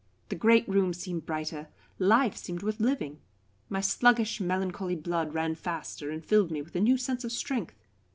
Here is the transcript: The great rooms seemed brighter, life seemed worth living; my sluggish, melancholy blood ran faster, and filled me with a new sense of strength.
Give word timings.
The 0.29 0.35
great 0.35 0.67
rooms 0.67 0.97
seemed 0.97 1.27
brighter, 1.27 1.67
life 1.99 2.35
seemed 2.35 2.63
worth 2.63 2.79
living; 2.79 3.19
my 3.69 3.81
sluggish, 3.81 4.39
melancholy 4.41 4.95
blood 4.95 5.35
ran 5.35 5.53
faster, 5.53 6.09
and 6.09 6.25
filled 6.25 6.49
me 6.49 6.59
with 6.63 6.75
a 6.75 6.79
new 6.81 6.97
sense 6.97 7.23
of 7.23 7.31
strength. 7.31 7.75